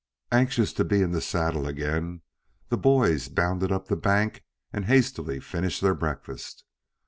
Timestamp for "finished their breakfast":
5.39-6.63